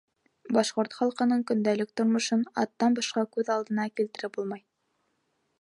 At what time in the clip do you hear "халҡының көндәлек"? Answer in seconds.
1.01-1.93